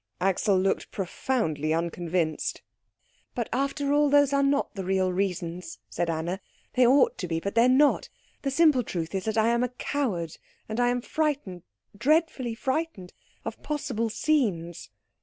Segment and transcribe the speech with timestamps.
[0.19, 2.63] Axel looked profoundly unconvinced.
[3.35, 6.39] "But after all those are not the real reasons," said Anna;
[6.73, 8.09] "they ought to be, but they're not.
[8.41, 11.61] The simple truth is that I am a coward, and I am frightened
[11.95, 13.13] dreadfully frightened
[13.45, 14.89] of possible scenes."